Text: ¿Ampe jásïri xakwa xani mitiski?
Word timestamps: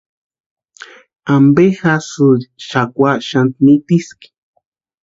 ¿Ampe 1.35 1.65
jásïri 1.79 2.45
xakwa 2.67 3.11
xani 3.27 3.53
mitiski? 3.63 4.27